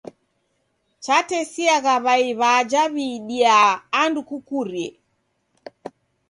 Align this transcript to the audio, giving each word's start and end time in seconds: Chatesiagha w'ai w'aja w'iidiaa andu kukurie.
Chatesiagha 1.03 1.95
w'ai 2.05 2.27
w'aja 2.39 2.83
w'iidiaa 2.93 3.69
andu 4.01 4.21
kukurie. 4.29 4.87